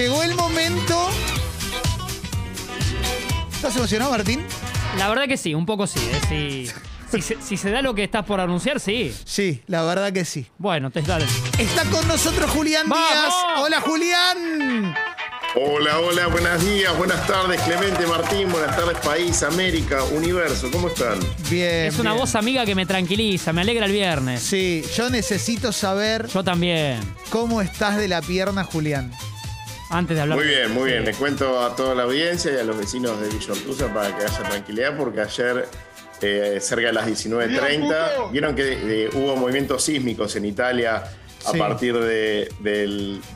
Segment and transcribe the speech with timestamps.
[0.00, 1.10] llegó el momento.
[3.52, 4.40] ¿Estás emocionado, Martín?
[4.96, 6.00] La verdad que sí, un poco sí.
[6.00, 6.70] eh, sí.
[7.10, 9.14] Si, se, si se da lo que estás por anunciar, sí.
[9.24, 10.46] Sí, la verdad que sí.
[10.56, 11.26] Bueno, te dale.
[11.58, 13.08] Está con nosotros Julián ¡Vamos!
[13.10, 13.34] Díaz.
[13.58, 14.94] Hola, Julián.
[15.56, 21.18] Hola, hola, buenos días, buenas tardes, Clemente Martín, buenas tardes, país, América, universo, ¿cómo están?
[21.50, 21.86] Bien.
[21.86, 22.20] Es una bien.
[22.22, 24.40] voz amiga que me tranquiliza, me alegra el viernes.
[24.44, 27.00] Sí, yo necesito saber Yo también.
[27.30, 29.10] cómo estás de la pierna, Julián.
[29.90, 30.38] Antes de hablar.
[30.38, 33.28] Muy bien, muy bien, le cuento a toda la audiencia y a los vecinos de
[33.28, 35.66] Villa Ortuza para que haya tranquilidad porque ayer,
[36.22, 38.72] eh, cerca de las 19.30, vieron que
[39.06, 41.02] eh, hubo movimientos sísmicos en Italia
[41.44, 41.58] a Sí.
[41.58, 42.48] partir de,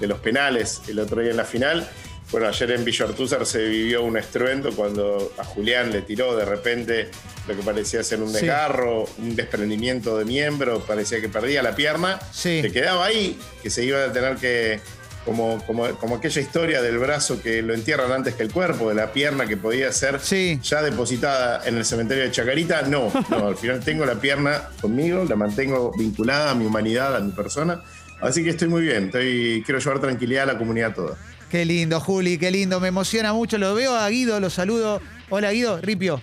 [0.01, 1.89] los penales el otro día en la final.
[2.31, 6.45] Bueno, ayer en Villa Ortúzar se vivió un estruendo cuando a Julián le tiró de
[6.45, 7.11] repente
[7.49, 8.35] lo que parecía ser un Sí.
[8.41, 12.19] desgarro, un desprendimiento de miembro, parecía que perdía la pierna.
[12.33, 12.63] Sí.
[12.63, 14.81] Se quedaba ahí, que se iba a tener que,
[15.25, 18.95] como, como, como aquella historia del brazo que lo entierran antes que el cuerpo, de
[18.95, 20.59] la pierna que podía ser Sí.
[20.63, 22.83] ya depositada en el cementerio de Chacarita.
[22.83, 27.21] No, no, al final tengo la pierna conmigo, la mantengo vinculada a mi humanidad, a
[27.21, 27.83] mi persona.
[28.21, 31.17] Así que estoy muy bien, estoy, quiero llevar tranquilidad a la comunidad toda.
[31.51, 32.81] Qué lindo, Juli, qué lindo.
[32.81, 33.59] Me emociona mucho.
[33.59, 35.01] Lo veo a Guido, lo saludo.
[35.31, 36.21] Hola, Guido, Ripio.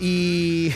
[0.00, 0.72] Y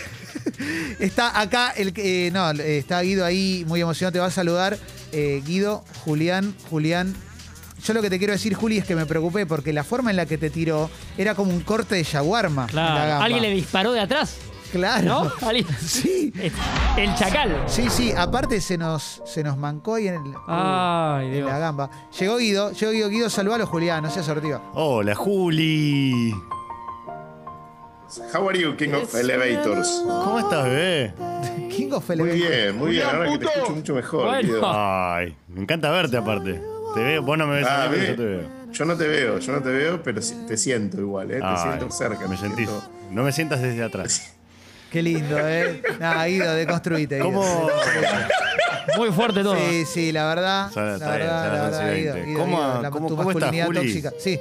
[1.00, 2.28] está acá, el que.
[2.28, 4.12] eh, no, está Guido ahí, muy emocionado.
[4.12, 4.78] Te va a saludar.
[5.12, 7.14] Eh, Guido, Julián, Julián.
[7.84, 10.16] Yo lo que te quiero decir, Juli, es que me preocupé porque la forma en
[10.16, 12.66] la que te tiró era como un corte de shawarma.
[12.70, 13.08] en la Claro.
[13.10, 13.24] gamba.
[13.24, 14.36] ¿Alguien le disparó de atrás?
[14.72, 15.04] Claro.
[15.40, 15.46] ¿No?
[15.46, 15.66] ¿Alguien?
[15.80, 16.32] Sí.
[16.96, 17.62] El chacal.
[17.66, 21.48] Sí, sí, aparte se nos, se nos mancó ahí en, el, Ay, en Dios.
[21.50, 21.90] la gamba.
[22.18, 24.60] Llegó Guido, llegó Guido, Guido, saludalo, Julián, no seas sortido.
[24.74, 26.32] Hola, Juli.
[28.34, 30.02] How are you, King of Elevators?
[30.06, 31.12] ¿Cómo estás, bebé?
[31.70, 32.50] King of Muy Elevators.
[32.50, 34.26] bien, muy bien, ahora que te escucho mucho mejor.
[34.26, 34.48] Bueno.
[34.48, 34.62] Guido.
[34.64, 36.62] Ay, me encanta verte aparte.
[36.96, 38.48] Te veo, vos no me ves Ah, a mí, pero yo te veo.
[38.72, 41.38] Yo no te veo, yo no te veo, pero te siento igual, ¿eh?
[41.38, 42.26] te Ay, siento cerca.
[42.26, 42.68] Me te sentís.
[42.68, 44.32] siento- No me sientas desde atrás.
[44.90, 45.82] Qué lindo, ¿eh?
[46.00, 47.16] Nada, Guido, deconstruite.
[47.16, 47.26] Guido.
[47.26, 47.68] ¿Cómo?
[48.96, 49.56] Muy fuerte todo.
[49.56, 50.70] Sí, sí, la verdad.
[50.74, 52.30] Ya la verdad, la verdad, 11 y Guido, 20.
[52.30, 53.78] Guido, ¿Cómo- la- cómo- tu cómo estás, masculinidad Juli?
[53.80, 54.12] tóxica.
[54.18, 54.40] Sí.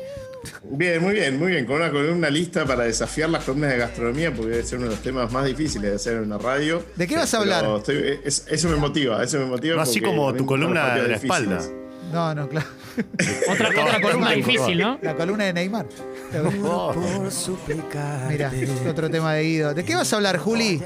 [0.63, 1.65] Bien, muy bien, muy bien.
[1.65, 4.93] Con una columna lista para desafiar las columnas de gastronomía, porque debe ser uno de
[4.93, 6.83] los temas más difíciles de hacer en una radio.
[6.95, 7.65] ¿De qué vas a hablar?
[7.77, 9.75] estoy- es- eso me motiva, eso me motiva.
[9.75, 11.55] No así como tu columna de la espalda.
[11.57, 11.84] difíciles.
[12.15, 12.67] No, no, claro.
[13.49, 14.97] Otra, otra columna difícil, ¿no?
[15.01, 15.85] La columna de Neymar.
[18.29, 18.53] Mira,
[18.89, 19.73] otro tema de Guido.
[19.73, 20.81] ¿De qué vas a hablar, Juli?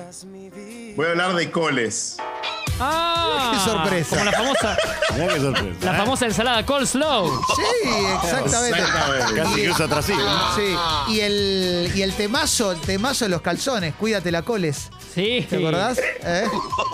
[0.95, 2.17] Voy a hablar de coles.
[2.79, 4.09] Ah, Qué sorpresa.
[4.17, 4.77] Como la famosa,
[5.13, 5.85] mirá qué sorpresa.
[5.85, 5.97] la ¿eh?
[5.97, 7.27] famosa ensalada coleslaw.
[7.55, 7.89] Sí,
[8.23, 8.79] exactamente.
[8.79, 9.41] Exactamente.
[9.41, 10.01] Casi que usa
[10.55, 14.89] sí, y el, y el temazo, el temazo de los calzones, cuídate la coles.
[15.13, 15.45] Sí.
[15.49, 15.97] ¿Te acordás?
[15.97, 16.45] ¿Eh?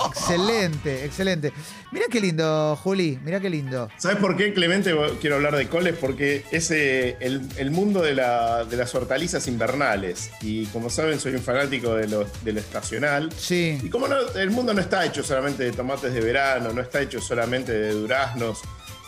[0.08, 1.54] Excelente, excelente.
[1.92, 3.90] Mirá qué lindo, Juli, mirá qué lindo.
[3.98, 5.96] ¿Sabes por qué, Clemente, quiero hablar de coles?
[6.00, 10.30] Porque es el, el mundo de, la- de las hortalizas invernales.
[10.42, 13.30] Y como saben, soy un fanático de lo, de lo estacional.
[13.32, 16.82] Y Sí, como no, el mundo no está hecho solamente de tomates de verano, no
[16.82, 18.62] está hecho solamente de duraznos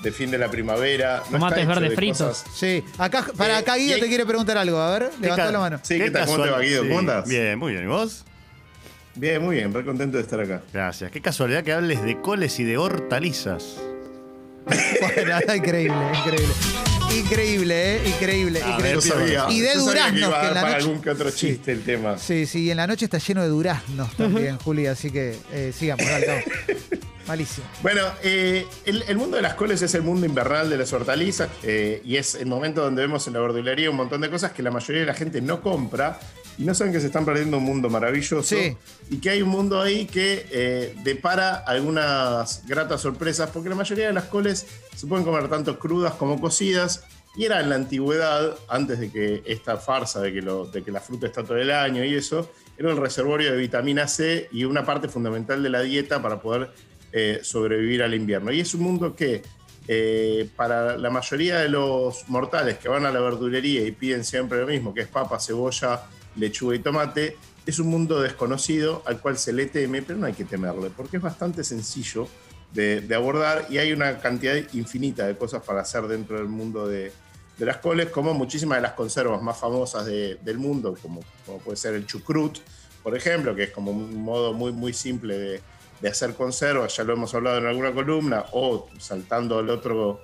[0.04, 1.24] de fin de la primavera.
[1.32, 2.18] no Tomates verdes de fritos.
[2.44, 2.84] cosas- sí.
[3.00, 4.78] Acá, para Eh, acá Guido te quiere preguntar algo.
[4.78, 5.80] A ver, levantó ca- la mano.
[5.82, 6.26] Sí, ¿qué tal?
[6.28, 6.84] ¿Cómo te va, Guido?
[6.84, 7.28] sí, ¿Cómo andás?
[7.28, 7.86] Bien, muy bien.
[7.86, 8.24] ¿Y vos?
[9.16, 10.62] Bien, muy bien, re contento de estar acá.
[10.72, 11.10] Gracias.
[11.10, 13.78] Qué casualidad que hables de coles y de hortalizas.
[14.68, 16.54] Bueno, increíble, increíble.
[17.16, 18.02] Increíble, ¿eh?
[18.06, 18.84] Increíble, A increíble.
[18.84, 20.74] ver, Yo sabía, Y de yo sabía que duraznos, iba a que en la para
[20.74, 21.38] noche- algún que otro Sí.
[21.48, 22.18] chiste el tema.
[22.18, 25.74] Sí, sí, y en la noche está lleno de duraznos también, Juli, así que eh,
[25.78, 26.44] sigamos, dale, vamos.
[27.28, 27.66] Malísimo.
[27.84, 31.50] Bueno, eh, el, el mundo de las coles es el mundo invernal de las hortalizas
[31.64, 34.64] eh, y es el momento donde vemos en la verdulería un montón de cosas que
[34.64, 36.20] la mayoría de la gente no compra
[36.58, 38.76] y no saben que se están perdiendo un mundo maravilloso Sí.
[39.10, 44.08] y que hay un mundo ahí que eh, depara algunas gratas sorpresas porque la mayoría
[44.08, 47.04] de las coles se pueden comer tanto crudas como cocidas
[47.36, 50.92] y era en la antigüedad, antes de que esta farsa de que, lo- de que
[50.92, 52.50] la fruta está todo el año y eso,
[52.80, 56.72] era un reservorio de vitamina C y una parte fundamental de la dieta para poder
[57.12, 58.52] eh, sobrevivir al invierno.
[58.52, 59.42] Y es un mundo que
[59.88, 64.60] eh, para la mayoría de los mortales que van a la verdulería y piden siempre
[64.60, 66.04] lo mismo, que es papa, cebolla,
[66.36, 70.34] lechuga y tomate, es un mundo desconocido al cual se le teme, pero no hay
[70.34, 72.28] que temerle, porque es bastante sencillo
[72.74, 77.12] de, abordar y hay una cantidad infinita de cosas para hacer dentro del mundo de,
[77.58, 81.60] de las coles, como muchísimas de las conservas más famosas de- del mundo, como, como
[81.60, 82.60] puede ser el chucrut,
[83.04, 85.62] por ejemplo, que es como un modo muy, muy simple de,
[86.02, 90.22] de hacer conservas, ya lo hemos hablado en alguna columna, o saltando al otro,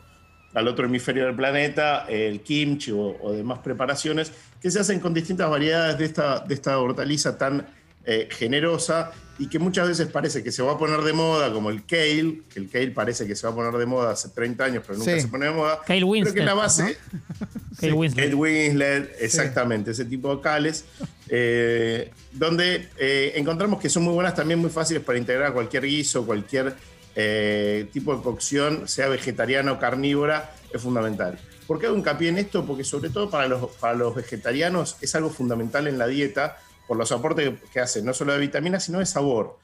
[0.53, 4.31] al otro hemisferio del planeta, el kimchi o, demás preparaciones
[4.61, 7.65] que se hacen con distintas variedades de esta, de esta hortaliza tan
[8.05, 11.69] eh, generosa y que muchas veces parece que se va a poner de moda, como
[11.71, 14.63] el kale, que el kale parece que se va a poner de moda hace 30
[14.63, 15.21] años, pero nunca Sí.
[15.21, 15.79] se pone de moda.
[15.85, 16.97] Kale Creo que Winslet, la base,
[17.75, 18.25] Kate Winslet.
[18.25, 20.85] Kate Winslet, exactamente, ese tipo de cales,
[21.29, 25.83] eh, donde eh, encontramos que son muy buenas, también muy fáciles para integrar a cualquier
[25.85, 26.75] guiso, cualquier
[27.15, 31.39] eh, tipo de cocción, sea vegetariana o carnívora, es fundamental.
[31.65, 32.65] ¿Por qué hago hincapié en esto?
[32.65, 36.57] Porque sobre todo para los, para los vegetarianos es algo fundamental en la dieta
[36.87, 39.57] por los aportes que, hace, no solo de vitaminas, sino de sabor.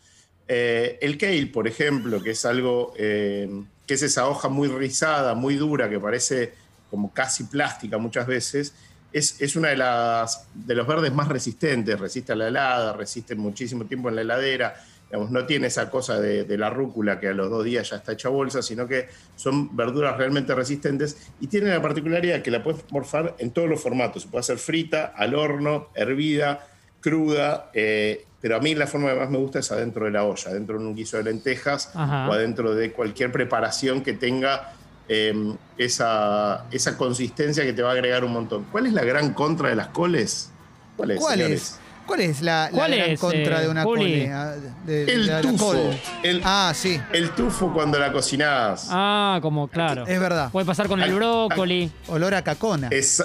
[0.47, 3.49] Eh, el kale, por ejemplo, que es algo, eh,
[3.85, 6.53] que es esa hoja muy rizada, muy dura, que parece
[6.89, 8.73] como casi plástica muchas veces,
[9.11, 13.85] es, es una de, de los verdes más resistentes, resiste a la helada, resiste muchísimo
[13.85, 14.75] tiempo en la heladera,
[15.05, 17.97] digamos, no tiene esa cosa de, de la rúcula que a los dos días ya
[17.97, 22.63] está hecha bolsa, sino que son verduras realmente resistentes y tiene la particularidad que la
[22.63, 26.67] puedes morfar en todos los formatos, se puede hacer frita, al horno, hervida,
[27.01, 30.23] cruda, eh, pero a mí la forma que más me gusta es adentro de la
[30.23, 32.29] olla, adentro de un guiso de lentejas Ajá.
[32.29, 34.73] o adentro de cualquier preparación que tenga
[35.07, 35.33] eh,
[35.77, 38.65] esa, esa consistencia que te va a agregar un montón.
[38.71, 40.51] ¿Cuál es la gran contra de las coles?
[40.95, 41.61] ¿Cuál es, ¿Cuál señores?
[41.61, 41.79] es?
[42.05, 44.01] ¿Cuál es la, la ¿Cuál gran es, contra eh, de una Juli?
[44.03, 44.31] cole?
[44.33, 44.55] Ah,
[44.85, 45.65] de- El tufo.
[45.67, 45.79] col.
[46.23, 48.87] El, Ah, sí, el tufo cuando la cocinás.
[48.89, 50.05] Ah, como, claro.
[50.07, 50.49] es verdad.
[50.51, 51.91] Puede pasar con el brócoli.
[52.07, 52.87] Olor a cacona.
[52.91, 53.23] Es,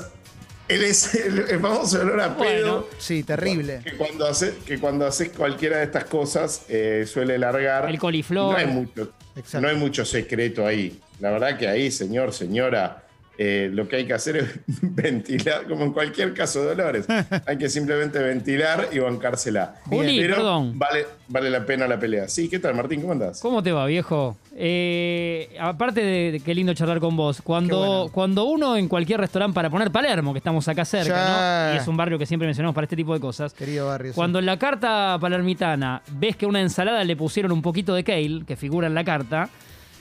[0.68, 2.50] él es el, el famoso olor a Bueno.
[2.50, 2.88] pedo.
[2.98, 3.80] Sí, terrible.
[3.84, 7.88] Que cuando, hace, que cuando haces cualquiera de estas cosas eh, suele largar.
[7.88, 8.52] El coliflor.
[8.52, 9.60] No hay, mucho, Exacto.
[9.60, 10.98] no hay mucho secreto ahí.
[11.20, 13.03] La verdad que ahí, señor, señora,
[13.36, 17.06] eh, lo que hay que hacer es ventilar, como en cualquier caso de dolores.
[17.46, 19.76] hay que simplemente ventilar y bancársela.
[19.86, 20.78] Juli, Pero perdón.
[20.78, 22.28] Vale, vale la pena la pelea.
[22.28, 23.00] Sí, ¿qué tal, Martín?
[23.00, 23.40] ¿Cómo andás?
[23.40, 24.36] ¿Cómo te va, viejo?
[24.56, 28.12] Eh, aparte de, de qué lindo charlar con vos, cuando, bueno.
[28.12, 31.70] cuando uno en cualquier restaurante, para poner Palermo, que estamos acá cerca.
[31.70, 31.74] ¿no?
[31.74, 33.52] Y es un barrio que siempre mencionamos para este tipo de cosas.
[33.52, 34.12] Querido barrio.
[34.12, 34.16] sí.
[34.16, 38.04] Cuando en la carta palermitana ves que a una ensalada le pusieron un poquito de
[38.04, 39.48] kale, que figura en la carta,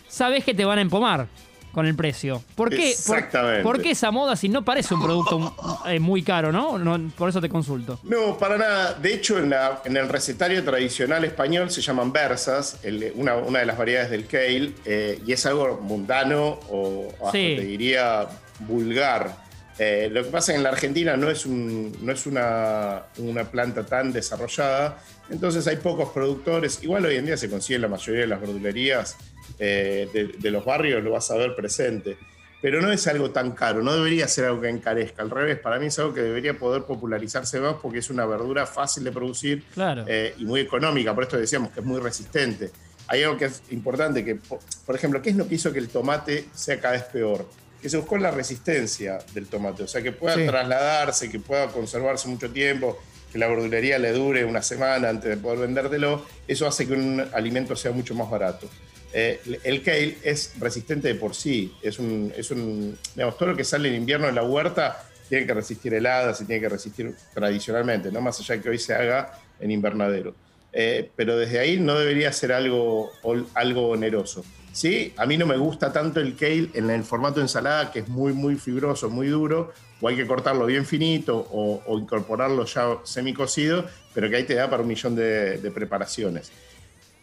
[0.07, 1.27] sabes que te van a empomar
[1.73, 2.41] con el precio.
[2.55, 3.63] ¿Por qué, Exactamente.
[3.63, 5.55] ¿por qué esa moda si no parece un producto
[5.87, 6.77] eh, muy caro, ¿no?
[6.77, 7.99] No, Por eso te consulto.
[8.03, 8.93] No, para nada.
[8.93, 13.59] De hecho, en, la- en el recetario tradicional español se llaman versas, el- una, una
[13.59, 17.55] de las variedades del kale, eh, y es algo mundano o hasta Sí.
[17.57, 18.27] te diría
[18.59, 19.41] vulgar.
[19.79, 23.03] Eh, lo que pasa es que en la Argentina no es, un- no es una,
[23.17, 24.99] una planta tan desarrollada,
[25.29, 26.83] entonces hay pocos productores.
[26.83, 29.15] Igual hoy en día se consigue la mayoría de las verdulerías
[29.59, 32.17] eh, de, de los barrios, lo vas a ver presente.
[32.61, 35.21] Pero no es algo tan caro, no debería ser algo que encarezca.
[35.21, 38.65] Al revés, para mí es algo que debería poder popularizarse más porque es una verdura
[38.65, 40.05] fácil de producir Claro.
[40.07, 42.71] eh, y muy económica, por esto decíamos que es muy resistente.
[43.07, 45.79] Hay algo que es importante, que por, por ejemplo, ¿qué es lo que hizo que
[45.79, 47.45] el tomate sea cada vez peor?
[47.81, 50.45] Que se buscó la resistencia del tomate, o sea, que pueda Sí.
[50.47, 52.97] trasladarse, que pueda conservarse mucho tiempo,
[53.33, 57.25] que la verdulería le dure una semana antes de poder vendértelo, eso hace que un
[57.33, 58.69] alimento sea mucho más barato.
[59.11, 63.57] Eh, el kale es resistente de por sí, es un, es un, digamos, todo lo
[63.57, 67.15] que sale en invierno en la huerta tiene que resistir heladas y tiene que resistir
[67.33, 70.35] tradicionalmente, no más allá de que hoy se haga en invernadero.
[70.71, 73.11] Eh, pero desde ahí no debería ser algo,
[73.55, 74.43] algo oneroso.
[74.73, 77.99] Sí, a mí no me gusta tanto el kale en el formato de ensalada, que
[77.99, 79.71] es muy, muy fibroso, muy duro,
[80.01, 84.55] o hay que cortarlo bien finito o, o incorporarlo ya semicocido, pero que ahí te
[84.55, 86.51] da para un millón de, de preparaciones.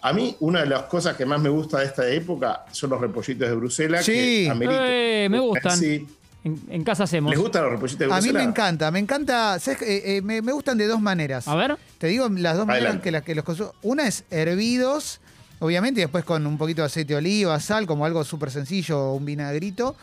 [0.02, 3.00] A mí, una de las cosas que más me gusta de esta época son los
[3.00, 4.04] repollitos de Bruselas.
[4.04, 4.44] Sí.
[4.46, 5.76] que ameritan- Eh, me gustan.
[5.76, 6.06] Sí.
[6.42, 7.30] En, en casa hacemos.
[7.32, 8.42] ¿Les gustan los repollitos de A mí Bruselas?
[8.44, 9.58] me encanta, me encanta.
[9.58, 9.82] ¿sabes?
[9.82, 11.46] Eh, eh, me, me gustan de dos maneras.
[11.48, 11.76] A ver.
[11.98, 13.74] Te digo las dos maneras que, las que los consumo.
[13.82, 15.20] Una es hervidos,
[15.60, 18.98] obviamente, y después con un poquito de aceite de oliva, sal, como algo súper sencillo,
[18.98, 19.94] o un vinagrito.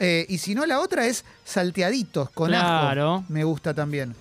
[0.00, 3.14] Eh, y si no, la otra es salteaditos con Claro.
[3.16, 3.24] ajo.
[3.28, 4.14] Me gusta también.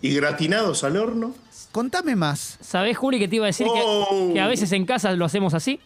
[0.00, 1.34] ¿Y gratinados al horno?
[1.72, 2.58] Contame más.
[2.60, 4.30] ¿Sabés, Juli, que te iba a decir que- Oh.
[4.32, 5.80] que, a veces en casa lo hacemos así?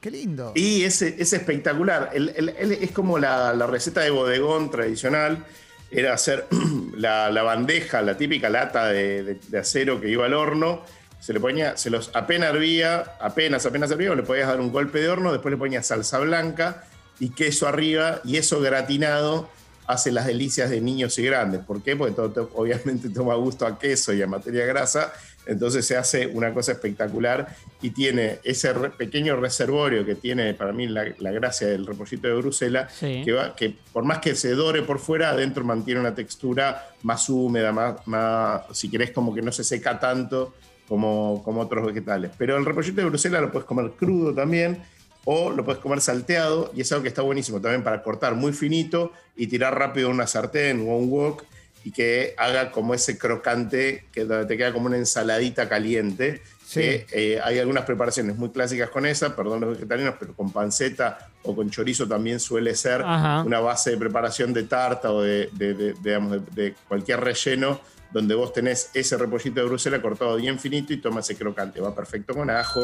[0.00, 0.52] Qué lindo.
[0.54, 2.10] Y es, es espectacular.
[2.12, 5.44] El- el- el- es como la, la receta de bodegón tradicional.
[5.90, 6.46] Era hacer
[6.96, 10.82] la, la bandeja, la típica lata de, de- de acero que iba al horno.
[11.22, 14.98] Se le ponía, se los apenas hervía, apenas, apenas hervía, le podías dar un golpe
[15.00, 16.82] de horno, después le ponías salsa blanca
[17.20, 19.48] y queso arriba, y eso gratinado
[19.86, 21.60] hace las delicias de niños y grandes.
[21.60, 21.94] ¿Por qué?
[21.94, 25.12] Porque todo, obviamente toma gusto a queso y a materia grasa,
[25.46, 30.72] entonces se hace una cosa espectacular y tiene ese re- pequeño reservorio que tiene para
[30.72, 33.22] mí la, la gracia del repollito de Bruselas, Sí.
[33.24, 37.28] que, va- que por más que se dore por fuera, adentro mantiene una textura más
[37.28, 40.54] húmeda, más, más si querés, como que no se seca tanto
[40.92, 42.30] como, como otros vegetales.
[42.36, 44.82] Pero el repollito de Bruselas lo puedes comer crudo también
[45.24, 48.52] o lo puedes comer salteado y es algo que está buenísimo también para cortar muy
[48.52, 51.44] finito y tirar rápido una sartén o un wok
[51.84, 56.42] y que haga como ese crocante que te queda como una ensaladita caliente.
[56.66, 56.80] Sí.
[56.80, 61.30] Que, eh, hay algunas preparaciones muy clásicas con esa, perdón los vegetarianos, pero con panceta
[61.42, 63.42] o con chorizo también suele ser Ajá.
[63.44, 67.80] una base de preparación de tarta o de, de- de- digamos, de cualquier relleno
[68.12, 71.80] donde vos tenés ese repollito de Bruselas cortado bien finito y toma ese crocante.
[71.80, 72.80] Va perfecto con ajo.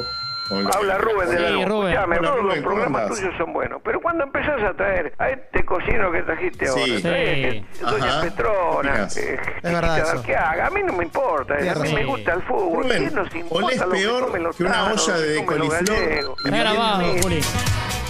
[0.48, 1.64] Con Habla Rubén de Sí, la luz.
[1.66, 1.98] Rubén.
[1.98, 5.28] Hola, todos Rubén, los ¿cómo programas tuyos son buenos, pero cuando empezás a traer a
[5.28, 6.70] este cocino que trajiste Sí.
[6.70, 7.02] ahora, Sí.
[7.02, 8.20] que Doña Ajá.
[8.22, 10.22] Petrona, Es eh, verdad eso.
[10.22, 12.98] que haga, a mí no me importa, eh, a mí me gusta el fútbol, Rubén,
[12.98, 16.34] ¿quién nos importa olés lo que peor que una olla que de coliflor.
[16.44, 17.20] grabado, Sí.
[17.22, 17.40] Juli.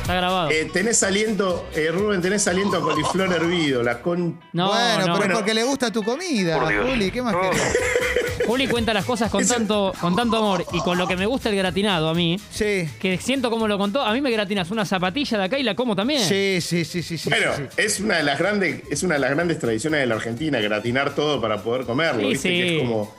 [0.08, 0.50] Está grabado.
[0.50, 4.40] Eh, tenés aliento, eh, Rubén, tenés aliento a coliflor hervido, la con...
[4.54, 5.18] No, bueno, no.
[5.18, 6.58] pero es porque le gusta tu comida.
[6.58, 7.10] Juli.
[7.10, 7.42] ¿Qué más No.
[7.42, 7.78] querés?
[8.46, 11.50] Juli cuenta las cosas con tanto, con tanto amor y con lo que me gusta
[11.50, 12.88] el gratinado a mí, Sí.
[12.98, 14.00] que siento como lo contó.
[14.00, 16.22] A mí me gratinas una zapatilla de acá y la como también.
[16.22, 17.28] Sí, sí, sí, sí, sí.
[17.28, 17.82] Bueno, sí, sí.
[17.82, 21.14] es una de las grandes, es una de las grandes tradiciones de la Argentina, gratinar
[21.14, 22.22] todo para poder comerlo.
[22.22, 22.48] Sí, ¿viste?
[22.48, 22.54] sí.
[22.54, 23.14] Que es como.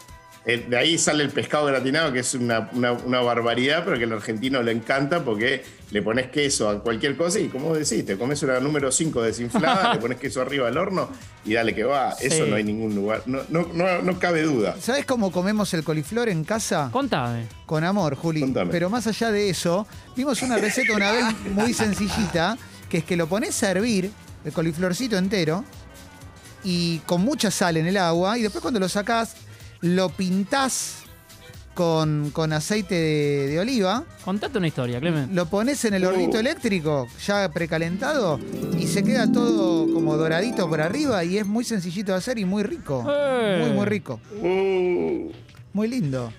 [0.46, 4.06] Eh, de ahí sale el pescado gratinado, que es una, una- una barbaridad, pero que
[4.06, 8.18] al argentino le encanta porque le pones queso a cualquier cosa y, como decís, te
[8.18, 11.10] comes una número 5 desinflada, le pones queso arriba al horno
[11.46, 12.12] y dale que va.
[12.22, 13.24] Eso no hay ningún lugar.
[13.26, 14.76] No, no, no, no cabe duda.
[14.80, 16.90] ¿Sabes cómo comemos el coliflor en casa?
[16.92, 17.48] Contame.
[17.66, 18.40] Con amor, Juli.
[18.42, 18.72] Contame.
[18.72, 22.58] Pero más allá de eso, vimos una receta una vez muy sencillita,
[22.90, 24.10] que es que lo pones a hervir,
[24.46, 25.66] el coliflorcito entero,
[26.64, 29.36] y con mucha sal en el agua, y después cuando lo sacás,
[29.82, 31.04] lo pintás
[31.74, 35.34] con, con aceite de, de oliva, Contate una historia, Clemen.
[35.34, 36.10] lo pones en el Uh.
[36.10, 38.38] hornito eléctrico, ya precalentado,
[38.78, 42.44] y se queda todo como doradito por arriba, y es muy sencillito de hacer y
[42.46, 43.06] muy rico.
[43.10, 43.60] Eh.
[43.66, 44.20] Muy, muy rico.
[44.42, 45.32] Uh,
[45.72, 46.34] Muy lindo.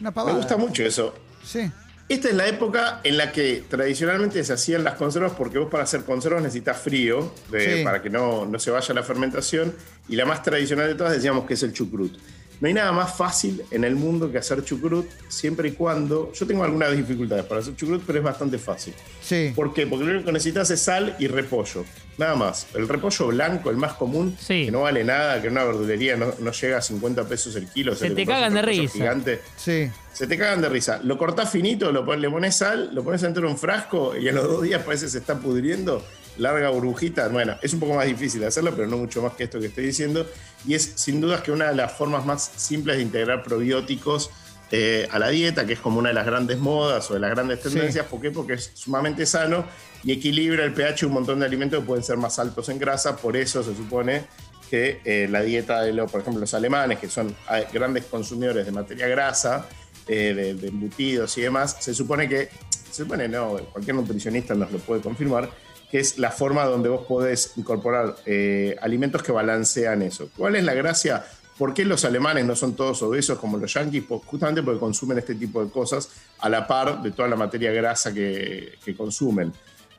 [0.00, 0.36] Una me pavada.
[0.36, 1.14] gusta mucho eso.
[1.44, 1.70] Sí.
[2.08, 5.82] Esta es la época en la que tradicionalmente se hacían las conservas porque vos para
[5.82, 7.84] hacer conservas necesitas frío de- Sí.
[7.84, 9.74] para que no, no se vaya la fermentación
[10.08, 12.16] y la más tradicional de todas decíamos que es el chucrut.
[12.60, 16.32] No hay nada más fácil en el mundo que hacer chucrut siempre y cuando...
[16.32, 18.94] Yo tengo algunas dificultades para hacer chucrut, pero es bastante fácil.
[19.22, 19.52] Sí.
[19.54, 19.86] ¿Por qué?
[19.86, 21.84] Porque lo único que necesitas es sal y repollo.
[22.16, 22.66] Nada más.
[22.74, 24.64] El repollo blanco, el más común, Sí.
[24.66, 27.68] que no vale nada, que en una verdulería no, no llega a 50 pesos el
[27.68, 27.94] kilo.
[27.94, 28.92] Se te cagan de risa.
[28.94, 29.40] Gigante.
[29.56, 29.90] Sí.
[30.16, 30.98] Se te cagan de risa.
[31.04, 34.26] Lo cortás finito, lo pon- le pones sal, lo pones dentro de un frasco y
[34.28, 36.02] a los dos días parece que se está pudriendo.
[36.38, 37.28] Larga burbujita.
[37.28, 39.66] Bueno, es un poco más difícil de hacerlo, pero no mucho más que esto que
[39.66, 40.26] estoy diciendo.
[40.66, 44.30] Y es sin dudas que una de las formas más simples de integrar probióticos
[44.70, 47.30] eh, a la dieta, que es como una de las grandes modas o de las
[47.32, 47.68] grandes Sí.
[47.68, 48.06] tendencias.
[48.06, 48.30] ¿Por qué?
[48.30, 49.66] Porque es sumamente sano
[50.02, 52.78] y equilibra el pH de un montón de alimentos que pueden ser más altos en
[52.78, 53.16] grasa.
[53.16, 54.24] Por eso se supone
[54.70, 58.66] que eh, la dieta de, los, por ejemplo, los alemanes, que son ah, grandes consumidores
[58.66, 59.66] de materia grasa,
[60.08, 62.48] eh, de, de embutidos y demás, se supone que,
[62.90, 65.50] se supone no, cualquier nutricionista nos lo puede confirmar,
[65.90, 70.28] que es la forma donde vos podés incorporar eh, alimentos que balancean eso.
[70.36, 71.24] ¿Cuál es la gracia?
[71.58, 74.04] ¿Por qué los alemanes no son todos obesos como los yanquis?
[74.06, 76.08] Pues justamente porque consumen este tipo de cosas
[76.40, 79.52] a la par de toda la materia grasa que, que consumen.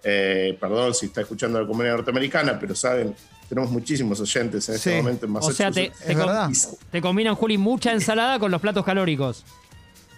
[0.04, 3.16] Eh, perdón si está escuchando la comunidad norteamericana, pero saben,
[3.50, 4.96] tenemos muchísimos oyentes en este Sí.
[4.98, 6.06] momento en O sea, te, Massachusetts.
[6.06, 6.50] te, com- verdad.
[6.92, 9.44] te combinan, Juli, mucha ensalada con los platos calóricos.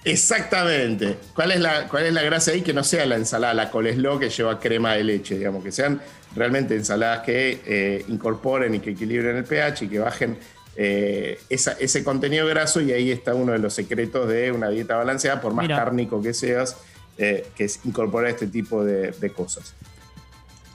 [0.05, 1.17] Exactamente.
[1.33, 2.61] ¿Cuál es, la, ¿Cuál es la gracia ahí?
[2.61, 6.01] Que no sea la ensalada, la coleslaw que lleva crema de leche, digamos, que sean
[6.35, 10.37] realmente ensaladas que eh, incorporen y que equilibren el pH y que bajen
[10.75, 14.95] eh, esa- ese contenido graso y ahí está uno de los secretos de una dieta
[14.95, 15.75] balanceada, por más Mira.
[15.77, 16.77] cárnico que seas,
[17.17, 19.73] eh, que es incorporar este tipo de, de cosas.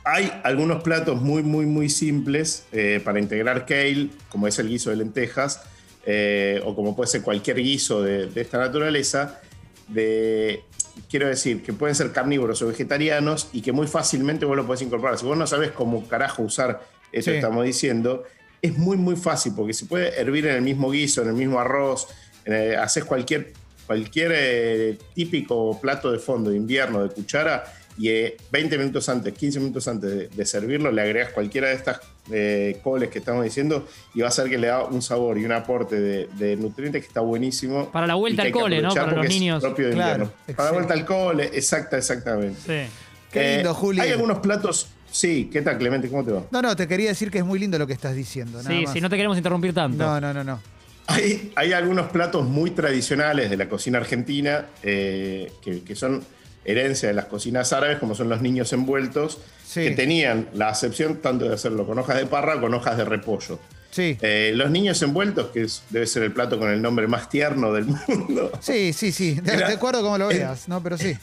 [0.04, 2.64] Hay algunos platos muy, muy, muy simples
[3.04, 5.62] para integrar kale, como es el guiso de lentejas,
[6.06, 9.40] eh, o como puede ser cualquier guiso de, de esta naturaleza,
[9.88, 10.62] de,
[11.10, 14.82] quiero decir, que pueden ser carnívoros o vegetarianos y que muy fácilmente vos lo podés
[14.82, 15.18] incorporar.
[15.18, 16.82] Si vos no sabés cómo carajo usar
[17.12, 17.36] esto Sí.
[17.36, 18.24] estamos diciendo,
[18.60, 21.60] es muy, muy fácil, porque se puede hervir en el mismo guiso, en el mismo
[21.60, 22.08] arroz,
[22.44, 23.52] eh, haces cualquier,
[23.86, 27.64] cualquier eh, típico plato de fondo de invierno de cuchara
[27.96, 31.74] y eh, 20 minutos antes, 15 minutos antes de, de servirlo, le agregas cualquiera de
[31.74, 35.36] estas eh, coles que estamos diciendo y va a ser que le da un sabor
[35.38, 37.90] y un aporte de, de nutrientes que está buenísimo.
[37.90, 38.94] Para la vuelta al cole, ¿no?
[38.94, 39.62] Para los niños.
[39.62, 40.32] propio de Claro.
[40.56, 42.58] Para la vuelta al cole, exacta, exactamente.
[42.60, 42.90] Sí.
[43.30, 44.00] Qué lindo, Juli.
[44.00, 44.88] Hay algunos platos.
[45.10, 46.08] Sí, ¿qué tal, Clemente?
[46.08, 46.42] ¿Cómo te va?
[46.50, 48.58] No, no, te quería decir que es muy lindo lo que estás diciendo.
[48.62, 48.92] nada Sí, más.
[48.92, 49.96] si no te queremos interrumpir tanto.
[50.04, 50.60] no, no, no, no.
[51.06, 56.24] Hay, hay algunos platos muy tradicionales de la cocina argentina eh, que, que son
[56.64, 59.82] herencia de las cocinas árabes, como son los niños envueltos, Sí.
[59.82, 63.04] que tenían la acepción tanto de hacerlo con hojas de parra o con hojas de
[63.04, 63.58] repollo.
[63.90, 64.18] Sí.
[64.22, 67.72] Eh, los niños envueltos, que es- debe ser el plato con el nombre más tierno
[67.72, 69.34] del mundo, Sí, sí, sí.
[69.40, 70.82] De, Era- de acuerdo como lo veas, ¿no?
[70.82, 71.14] Pero sí.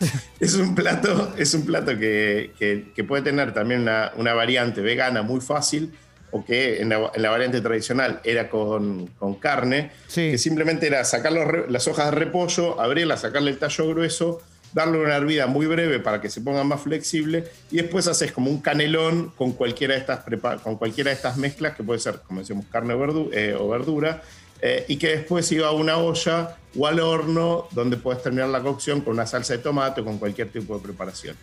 [0.40, 4.80] es un plato, es un plato que, que- que puede tener también una, una variante
[4.80, 5.92] vegana muy fácil,
[6.30, 10.30] o que en la, en la variante tradicional era con, con carne, Sí.
[10.32, 14.98] que simplemente era sacar los las hojas de repollo, abrirlas, sacarle el tallo grueso, darle
[14.98, 18.60] una hervida muy breve para que se ponga más flexible y después haces como un
[18.60, 20.20] canelón con cualquiera de estas,
[20.62, 24.22] con cualquiera de estas mezclas, que puede ser, como decíamos, carne o, eh, verdura,
[24.60, 28.60] eh, y que después iba a una olla o al horno donde puedes terminar la
[28.60, 31.36] cocción con una salsa de tomate o con cualquier tipo de preparación.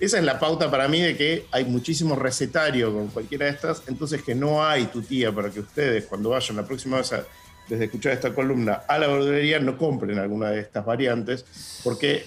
[0.00, 3.82] Esa es la pauta para mí de que hay muchísimos recetarios con cualquiera de estas,
[3.86, 7.12] entonces que no hay tu tía para que ustedes cuando vayan la próxima vez
[7.68, 11.44] desde escuchar esta columna a la verdulería no compren alguna de estas variantes,
[11.84, 12.26] porque.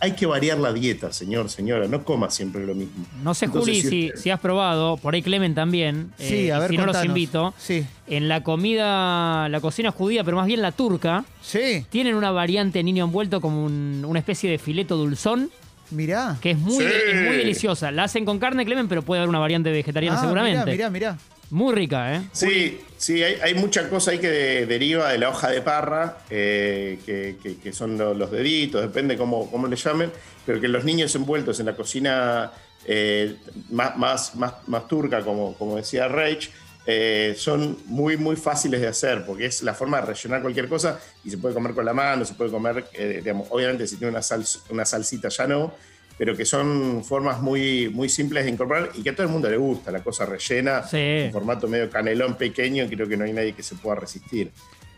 [0.00, 3.04] Hay que variar la dieta, señor, señora, no coma siempre lo mismo.
[3.22, 6.12] No sé, Entonces, Juli, si, has probado, por ahí Clemen también.
[6.18, 7.54] Sí, eh, a ver, si no los invito.
[7.58, 7.84] Sí.
[8.06, 12.82] En la comida, la cocina judía, pero más bien la turca, Sí, tienen una variante
[12.82, 15.50] niño envuelto como un- una especie de fileto dulzón,
[15.90, 16.36] mirá.
[16.40, 16.90] que es muy, Sí.
[17.12, 17.90] es muy deliciosa.
[17.90, 20.70] La hacen con carne, Clemen, pero puede haber una variante vegetariana Ah, seguramente.
[20.72, 21.18] Mirá, mirá, mirá.
[21.50, 22.22] Muy rica, ¿eh?
[22.32, 26.18] Sí, sí, hay, hay mucha cosa ahí que de- deriva de la hoja de parra,
[26.28, 30.10] eh, que, que- que son lo- los deditos, depende cómo, cómo le llamen,
[30.44, 32.50] pero que los niños envueltos en la cocina
[32.88, 33.36] eh,
[33.70, 36.50] más, más, más, más turca, como, como decía Reich,
[36.86, 41.00] eh, son muy, muy fáciles de hacer, porque es la forma de rellenar cualquier cosa
[41.24, 44.10] y se puede comer con la mano, se puede comer, eh, digamos, obviamente si tiene
[44.12, 45.74] una, sal, una salsita ya no,
[46.18, 49.50] pero que son formas muy, muy simples de incorporar y que a todo el mundo
[49.50, 50.96] le gusta, la cosa rellena, Sí.
[50.98, 54.50] en formato medio canelón pequeño, creo que no hay nadie que se pueda resistir.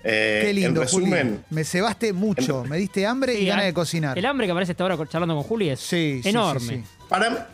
[0.04, 1.40] Eh, Qué lindo, en resumen, Juli.
[1.50, 2.62] Me cebaste mucho.
[2.64, 4.16] Me diste hambre y ganas ah, de cocinar.
[4.16, 6.60] El hambre que aparece esta hora charlando con Juli es Sí, enorme.
[6.60, 6.82] sí, sí.
[7.08, 7.48] para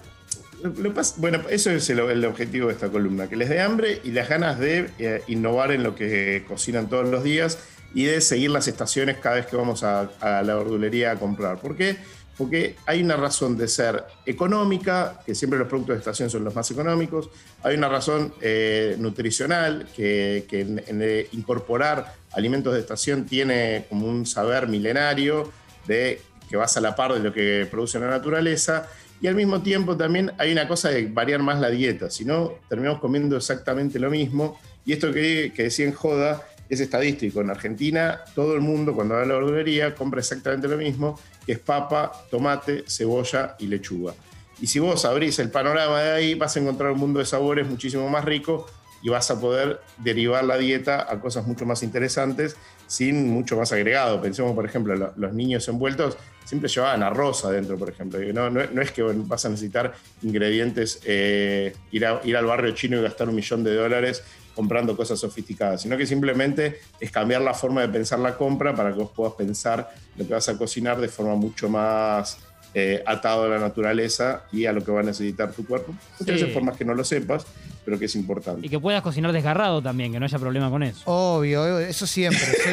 [0.62, 4.00] lo- lo bueno, eso es el, el objetivo de esta columna, que les dé hambre
[4.04, 7.58] y las ganas de eh, innovar en lo que cocinan todos los días
[7.94, 11.58] y de seguir las estaciones cada vez que vamos a, a la verdulería a comprar.
[11.60, 11.96] ¿Por qué?
[12.36, 16.54] Porque hay una razón de ser económica, que siempre los productos de estación son los
[16.54, 17.30] más económicos,
[17.62, 24.06] hay una razón eh, nutricional, que, que en- eh, incorporar alimentos de estación tiene como
[24.08, 25.52] un saber milenario
[25.86, 28.88] de que vas a la par de lo que produce la naturaleza,
[29.20, 32.54] y al mismo tiempo también hay una cosa de variar más la dieta, si no
[32.68, 37.50] terminamos comiendo exactamente lo mismo, y esto que, que decía en Joda es estadístico, en
[37.50, 41.58] Argentina todo el mundo cuando va a la verdulería compra exactamente lo mismo, que es
[41.58, 44.14] papa, tomate, cebolla y lechuga.
[44.60, 47.66] Y si vos abrís el panorama de ahí, vas a encontrar un mundo de sabores
[47.66, 48.66] muchísimo más rico
[49.02, 53.72] y vas a poder derivar la dieta a cosas mucho más interesantes sin mucho más
[53.72, 54.22] agregado.
[54.22, 58.18] Pensemos, por ejemplo, lo- los niños envueltos siempre llevaban arroz adentro, por ejemplo.
[58.32, 63.34] No, es que vas a necesitar ingredientes, eh, ir al barrio chino y gastar un
[63.34, 64.22] millón de dólares
[64.54, 68.92] comprando cosas sofisticadas, sino que simplemente es cambiar la forma de pensar la compra para
[68.92, 72.38] que vos puedas pensar lo que vas a cocinar de forma mucho más
[72.76, 75.92] eh, atado a la naturaleza y a lo que va a necesitar tu cuerpo.
[75.92, 76.32] Muchas Sí.
[76.32, 77.46] veces formas que no lo sepas,
[77.84, 78.66] pero que es importante.
[78.66, 81.02] Y que puedas cocinar desgarrado también, que no haya problema con eso.
[81.04, 82.40] Obvio, eso siempre.
[82.40, 82.70] sí.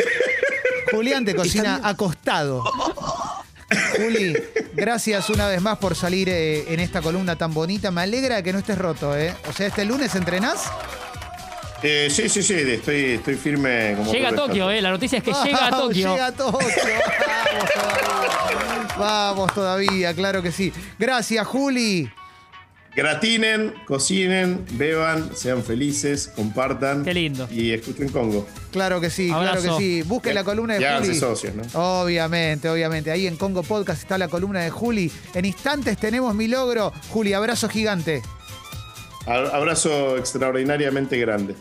[0.91, 2.63] Julián te cocina acostado.
[3.95, 4.35] Juli,
[4.73, 7.91] gracias una vez más por salir eh, en esta columna tan bonita.
[7.91, 9.33] Me alegra que no estés roto, ¿eh?
[9.49, 10.69] O sea, este lunes entrenás.
[11.83, 14.69] Eh, sí, sí, sí, estoy, estoy firme como Llega a Tokio.
[14.69, 14.81] ¿eh?
[14.81, 16.11] La noticia es que llega a Tokio.
[16.11, 16.59] Llega a Tokio.
[16.59, 18.97] Vamos todavía.
[18.97, 20.71] Vamos todavía, claro que sí.
[20.99, 22.09] Gracias, Juli.
[22.93, 27.05] Gratinen, cocinen, beban, sean felices, compartan.
[27.05, 27.47] Qué lindo.
[27.49, 28.45] Y escuchen Congo.
[28.71, 29.61] Claro que sí, Abrazo.
[29.61, 30.01] claro que sí.
[30.01, 31.15] Busquen la columna de Y Juli.
[31.17, 31.63] socios, ¿no?
[32.01, 33.09] Obviamente, obviamente.
[33.09, 35.09] Ahí en Congo Podcast está la columna de Juli.
[35.33, 36.91] En instantes tenemos mi logro.
[37.09, 38.21] Juli, abrazo gigante.
[39.25, 41.55] Abrazo extraordinariamente grande.